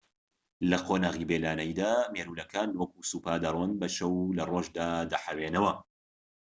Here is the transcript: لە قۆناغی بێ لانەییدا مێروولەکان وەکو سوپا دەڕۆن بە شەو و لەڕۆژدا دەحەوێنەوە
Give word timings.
لە 0.69 0.77
قۆناغی 0.85 1.27
بێ 1.29 1.37
لانەییدا 1.43 1.93
مێروولەکان 2.13 2.69
وەکو 2.79 3.07
سوپا 3.09 3.33
دەڕۆن 3.43 3.71
بە 3.79 3.87
شەو 3.95 4.13
و 4.19 4.35
لەڕۆژدا 4.37 4.89
دەحەوێنەوە 5.11 5.73